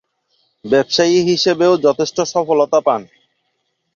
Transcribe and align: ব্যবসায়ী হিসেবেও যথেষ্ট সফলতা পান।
ব্যবসায়ী 0.65 1.17
হিসেবেও 1.29 1.73
যথেষ্ট 1.77 2.17
সফলতা 2.33 2.79
পান। 2.79 3.01